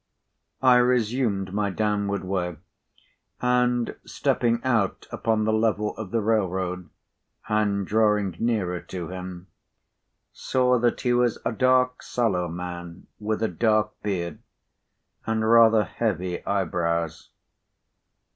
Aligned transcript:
I 0.63 0.77
resumed 0.77 1.53
my 1.53 1.69
downward 1.69 2.23
way, 2.23 2.55
and, 3.39 3.95
stepping 4.03 4.59
out 4.63 5.07
upon 5.11 5.43
the 5.45 5.53
level 5.53 5.95
of 5.95 6.09
the 6.09 6.21
railroad 6.21 6.89
and 7.47 7.85
drawing 7.85 8.35
nearer 8.39 8.79
to 8.81 9.09
him, 9.09 9.45
saw 10.33 10.79
that 10.79 11.01
he 11.01 11.13
was 11.13 11.37
a 11.45 11.51
dark 11.51 12.01
sallow 12.01 12.47
man, 12.47 13.05
with 13.19 13.43
a 13.43 13.47
dark 13.47 13.91
beard 14.01 14.39
and 15.27 15.47
rather 15.47 15.83
heavy 15.83 16.43
eyebrows. 16.47 17.29